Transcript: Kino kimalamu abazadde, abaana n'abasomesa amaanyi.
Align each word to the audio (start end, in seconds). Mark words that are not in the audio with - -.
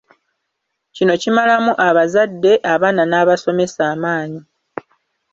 Kino 0.95 1.13
kimalamu 1.21 1.71
abazadde, 1.87 2.53
abaana 2.73 3.03
n'abasomesa 3.07 3.81
amaanyi. 3.93 4.41